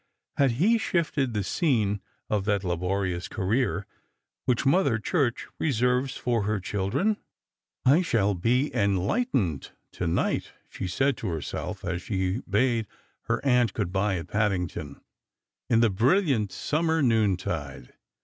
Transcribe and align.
Had 0.37 0.53
he 0.53 0.79
shifted 0.79 1.35
the 1.35 1.43
scene 1.43 2.01
of 2.27 2.45
that 2.45 2.63
laborious 2.63 3.27
career 3.27 3.85
which 4.45 4.65
Mother 4.65 4.97
Church 4.97 5.45
reserves 5.59 6.17
for 6.17 6.41
her 6.41 6.59
children?" 6.59 7.17
I 7.95 8.01
shall 8.01 8.33
be 8.33 8.73
enlightened 8.75 9.69
to 9.91 10.07
night," 10.07 10.53
she 10.67 10.87
said 10.87 11.17
to 11.17 11.27
herself, 11.27 11.85
as 11.85 12.01
she 12.01 12.41
bade 12.49 12.87
her 13.25 13.45
aunt 13.45 13.73
good 13.73 13.91
bye 13.91 14.17
at 14.17 14.27
Paddington, 14.29 15.01
in 15.69 15.81
the 15.81 15.91
brilliant 15.91 16.51
summer 16.51 17.03
noontide. 17.03 17.93